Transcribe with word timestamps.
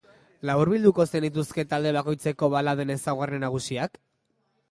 Laburbilduko 0.49 1.05
zenituzke 1.09 1.65
talde 1.73 1.91
bakoitzeko 1.97 2.51
baladen 2.55 2.93
ezaugarri 2.97 3.43
nagusiak? 3.47 4.01